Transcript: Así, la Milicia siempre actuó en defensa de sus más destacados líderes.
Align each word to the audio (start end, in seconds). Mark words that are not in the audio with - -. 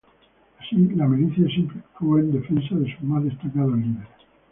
Así, 0.59 0.77
la 0.95 1.07
Milicia 1.07 1.45
siempre 1.47 1.77
actuó 1.77 2.17
en 2.17 2.31
defensa 2.31 2.73
de 2.73 2.91
sus 2.91 3.03
más 3.03 3.23
destacados 3.23 3.77
líderes. 3.77 4.07